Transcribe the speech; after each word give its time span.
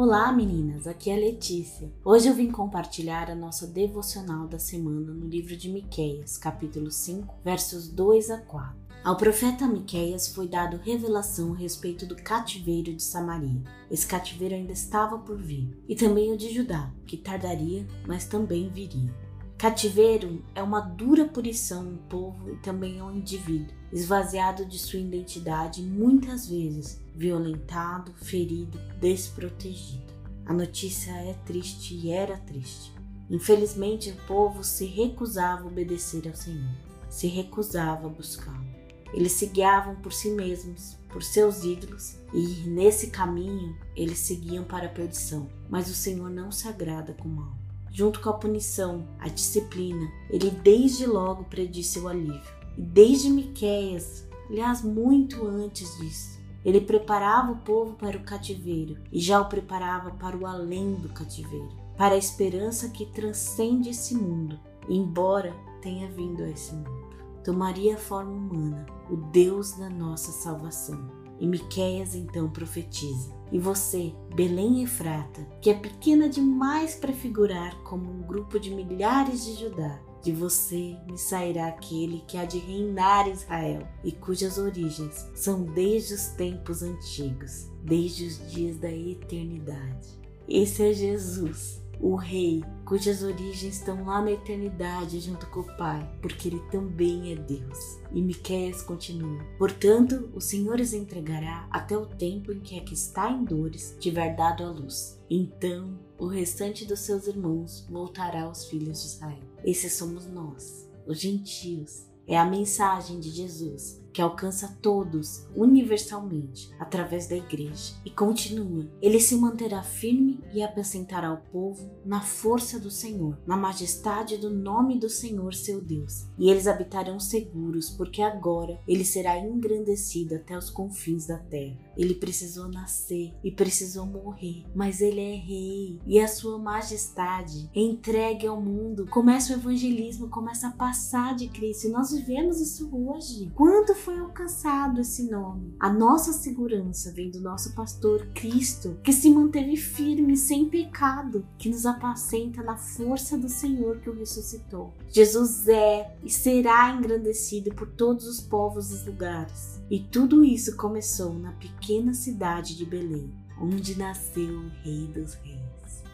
Olá 0.00 0.30
meninas, 0.30 0.86
aqui 0.86 1.10
é 1.10 1.16
Letícia. 1.16 1.92
Hoje 2.04 2.28
eu 2.28 2.32
vim 2.32 2.52
compartilhar 2.52 3.28
a 3.28 3.34
nossa 3.34 3.66
devocional 3.66 4.46
da 4.46 4.56
semana 4.56 5.12
no 5.12 5.26
livro 5.26 5.56
de 5.56 5.68
Miqueias, 5.68 6.38
capítulo 6.38 6.88
5, 6.88 7.40
versos 7.44 7.88
2 7.88 8.30
a 8.30 8.38
4. 8.38 8.76
Ao 9.02 9.16
profeta 9.16 9.66
Miqueias 9.66 10.28
foi 10.28 10.46
dado 10.46 10.76
revelação 10.76 11.52
a 11.52 11.56
respeito 11.56 12.06
do 12.06 12.14
cativeiro 12.14 12.94
de 12.94 13.02
Samaria. 13.02 13.60
Esse 13.90 14.06
cativeiro 14.06 14.54
ainda 14.54 14.70
estava 14.70 15.18
por 15.18 15.36
vir, 15.36 15.76
e 15.88 15.96
também 15.96 16.32
o 16.32 16.36
de 16.36 16.54
Judá, 16.54 16.92
que 17.04 17.16
tardaria, 17.16 17.84
mas 18.06 18.24
também 18.24 18.68
viria. 18.68 19.12
Cativeiro 19.58 20.44
é 20.54 20.62
uma 20.62 20.78
dura 20.78 21.24
punição 21.24 21.82
um 21.82 21.96
povo 21.96 22.48
e 22.48 22.56
também 22.58 23.00
ao 23.00 23.12
indivíduo, 23.12 23.74
esvaziado 23.92 24.64
de 24.64 24.78
sua 24.78 25.00
identidade, 25.00 25.82
muitas 25.82 26.48
vezes 26.48 27.02
violentado, 27.12 28.12
ferido, 28.14 28.78
desprotegido. 29.00 30.14
A 30.46 30.52
notícia 30.52 31.10
é 31.10 31.34
triste 31.44 31.92
e 31.92 32.12
era 32.12 32.38
triste. 32.38 32.94
Infelizmente, 33.28 34.10
o 34.10 34.26
povo 34.28 34.62
se 34.62 34.86
recusava 34.86 35.64
a 35.64 35.66
obedecer 35.66 36.28
ao 36.28 36.36
Senhor, 36.36 36.70
se 37.10 37.26
recusava 37.26 38.06
a 38.06 38.10
buscá-lo. 38.10 38.64
Eles 39.12 39.32
se 39.32 39.46
guiavam 39.46 39.96
por 39.96 40.12
si 40.12 40.30
mesmos, 40.30 40.96
por 41.08 41.20
seus 41.20 41.64
ídolos, 41.64 42.16
e 42.32 42.46
nesse 42.68 43.08
caminho 43.08 43.76
eles 43.96 44.20
seguiam 44.20 44.62
para 44.62 44.86
a 44.86 44.90
perdição. 44.92 45.48
Mas 45.68 45.90
o 45.90 45.94
Senhor 45.94 46.30
não 46.30 46.52
se 46.52 46.68
agrada 46.68 47.12
com 47.12 47.28
o 47.28 47.32
mal. 47.32 47.57
Junto 47.98 48.20
com 48.20 48.30
a 48.30 48.34
punição, 48.34 49.08
a 49.18 49.26
disciplina, 49.26 50.08
ele 50.30 50.50
desde 50.50 51.04
logo 51.04 51.42
predisse 51.42 51.98
o 51.98 52.06
alívio. 52.06 52.40
E 52.76 52.80
desde 52.80 53.28
Miqueias, 53.28 54.24
aliás, 54.48 54.82
muito 54.82 55.44
antes 55.44 55.98
disso, 55.98 56.38
ele 56.64 56.80
preparava 56.80 57.50
o 57.50 57.56
povo 57.56 57.94
para 57.94 58.16
o 58.16 58.22
cativeiro 58.22 58.96
e 59.10 59.18
já 59.18 59.40
o 59.40 59.48
preparava 59.48 60.12
para 60.12 60.36
o 60.36 60.46
além 60.46 60.94
do 60.94 61.08
cativeiro, 61.08 61.76
para 61.96 62.14
a 62.14 62.18
esperança 62.18 62.88
que 62.88 63.04
transcende 63.04 63.90
esse 63.90 64.14
mundo, 64.14 64.60
embora 64.88 65.52
tenha 65.82 66.08
vindo 66.08 66.44
a 66.44 66.48
esse 66.48 66.72
mundo. 66.72 67.08
Tomaria 67.42 67.96
a 67.96 67.98
forma 67.98 68.30
humana, 68.30 68.86
o 69.10 69.16
Deus 69.16 69.72
da 69.72 69.90
nossa 69.90 70.30
salvação. 70.30 71.17
E 71.40 71.46
Miqueias 71.46 72.14
então 72.14 72.50
profetiza: 72.50 73.32
E 73.52 73.58
você, 73.58 74.12
Belém 74.34 74.82
Efrata, 74.82 75.46
que 75.60 75.70
é 75.70 75.74
pequena 75.74 76.28
demais 76.28 76.94
para 76.94 77.12
figurar 77.12 77.76
como 77.82 78.10
um 78.10 78.22
grupo 78.22 78.58
de 78.58 78.74
milhares 78.74 79.44
de 79.44 79.54
Judá, 79.54 80.00
de 80.22 80.32
você 80.32 80.96
me 81.06 81.16
sairá 81.16 81.68
aquele 81.68 82.22
que 82.26 82.36
há 82.36 82.44
de 82.44 82.58
reinar 82.58 83.28
Israel 83.28 83.86
e 84.02 84.10
cujas 84.10 84.58
origens 84.58 85.28
são 85.34 85.62
desde 85.64 86.14
os 86.14 86.26
tempos 86.28 86.82
antigos, 86.82 87.70
desde 87.84 88.26
os 88.26 88.50
dias 88.50 88.78
da 88.78 88.90
eternidade. 88.90 90.18
Esse 90.48 90.82
é 90.82 90.92
Jesus, 90.92 91.80
o 92.00 92.14
Rei, 92.14 92.62
cujas 92.84 93.22
origens 93.22 93.76
estão 93.76 94.04
lá 94.04 94.22
na 94.22 94.32
eternidade 94.32 95.20
junto 95.20 95.46
com 95.48 95.60
o 95.60 95.76
Pai, 95.76 96.08
porque 96.22 96.48
ele 96.48 96.60
também 96.70 97.32
é 97.32 97.36
Deus. 97.36 97.98
E 98.12 98.22
Miqueias 98.22 98.82
continua: 98.82 99.44
Portanto, 99.58 100.30
o 100.34 100.40
Senhor 100.40 100.80
os 100.80 100.92
entregará 100.92 101.68
até 101.70 101.96
o 101.96 102.06
tempo 102.06 102.52
em 102.52 102.60
que 102.60 102.78
a 102.78 102.82
que 102.82 102.94
está 102.94 103.30
em 103.30 103.44
dores 103.44 103.96
tiver 103.98 104.34
dado 104.36 104.64
a 104.64 104.70
luz. 104.70 105.18
Então, 105.28 105.98
o 106.18 106.26
restante 106.26 106.84
dos 106.84 107.00
seus 107.00 107.26
irmãos 107.26 107.86
voltará 107.90 108.42
aos 108.42 108.66
filhos 108.66 109.00
de 109.02 109.06
Israel. 109.08 109.42
Esses 109.64 109.94
somos 109.94 110.26
nós, 110.26 110.88
os 111.06 111.20
gentios. 111.20 112.06
É 112.26 112.38
a 112.38 112.44
mensagem 112.44 113.20
de 113.20 113.30
Jesus 113.30 114.02
que 114.18 114.22
alcança 114.22 114.76
todos 114.82 115.46
universalmente 115.54 116.72
através 116.80 117.28
da 117.28 117.36
igreja. 117.36 117.94
E 118.04 118.10
continua: 118.10 118.84
ele 119.00 119.20
se 119.20 119.36
manterá 119.36 119.80
firme 119.80 120.40
e 120.52 120.60
apacentará 120.60 121.32
o 121.32 121.36
povo 121.52 121.88
na 122.04 122.20
força 122.20 122.80
do 122.80 122.90
Senhor, 122.90 123.38
na 123.46 123.56
majestade 123.56 124.36
do 124.36 124.50
nome 124.50 124.98
do 124.98 125.08
Senhor 125.08 125.54
seu 125.54 125.80
Deus. 125.80 126.26
E 126.36 126.50
eles 126.50 126.66
habitarão 126.66 127.20
seguros, 127.20 127.90
porque 127.90 128.20
agora 128.20 128.80
ele 128.88 129.04
será 129.04 129.38
engrandecido 129.38 130.34
até 130.34 130.58
os 130.58 130.68
confins 130.68 131.28
da 131.28 131.38
terra. 131.38 131.78
Ele 131.96 132.14
precisou 132.14 132.68
nascer 132.68 133.32
e 133.44 133.52
precisou 133.52 134.04
morrer, 134.04 134.64
mas 134.74 135.00
ele 135.00 135.20
é 135.20 135.34
rei 135.36 136.00
e 136.04 136.18
a 136.18 136.26
sua 136.26 136.58
majestade 136.58 137.70
é 137.72 137.80
entregue 137.80 138.48
ao 138.48 138.60
mundo. 138.60 139.06
Começa 139.06 139.52
o 139.52 139.56
evangelismo, 139.56 140.28
começa 140.28 140.66
a 140.66 140.72
passar 140.72 141.36
de 141.36 141.48
Cristo. 141.48 141.86
E 141.86 141.90
nós 141.90 142.10
vivemos 142.10 142.60
isso 142.60 142.90
hoje. 142.92 143.52
Quanto 143.54 143.94
alcançado 144.16 145.00
esse 145.00 145.28
nome. 145.30 145.74
A 145.80 145.92
nossa 145.92 146.32
segurança 146.32 147.12
vem 147.12 147.30
do 147.30 147.40
nosso 147.40 147.74
pastor 147.74 148.26
Cristo, 148.34 148.96
que 149.02 149.12
se 149.12 149.28
manteve 149.28 149.76
firme, 149.76 150.36
sem 150.36 150.68
pecado, 150.68 151.44
que 151.58 151.68
nos 151.68 151.84
apacenta 151.84 152.62
na 152.62 152.76
força 152.76 153.36
do 153.36 153.48
Senhor 153.48 153.98
que 153.98 154.08
o 154.08 154.14
ressuscitou. 154.14 154.94
Jesus 155.08 155.66
é 155.68 156.16
e 156.22 156.30
será 156.30 156.90
engrandecido 156.90 157.74
por 157.74 157.88
todos 157.88 158.26
os 158.26 158.40
povos 158.40 158.90
dos 158.90 159.04
lugares. 159.04 159.80
E 159.90 160.00
tudo 160.00 160.44
isso 160.44 160.76
começou 160.76 161.34
na 161.34 161.52
pequena 161.52 162.14
cidade 162.14 162.76
de 162.76 162.86
Belém, 162.86 163.32
onde 163.60 163.98
nasceu 163.98 164.60
o 164.60 164.68
Rei 164.84 165.06
dos 165.08 165.34
Reis 165.34 165.68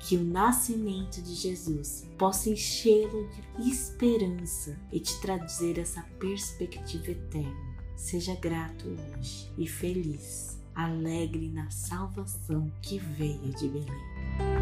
que 0.00 0.16
o 0.16 0.24
nascimento 0.24 1.20
de 1.20 1.34
Jesus 1.34 2.06
possa 2.16 2.48
enchê-lo 2.48 3.28
de 3.58 3.68
esperança 3.70 4.74
e 4.90 4.98
te 4.98 5.20
trazer 5.20 5.78
essa 5.78 6.02
perspectiva 6.18 7.10
eterna. 7.10 7.67
Seja 7.98 8.36
grato 8.36 8.86
hoje 8.86 9.50
e 9.58 9.66
feliz, 9.66 10.56
alegre 10.72 11.48
na 11.48 11.68
salvação 11.68 12.70
que 12.80 12.96
veio 12.96 13.50
de 13.50 13.68
Belém. 13.68 14.57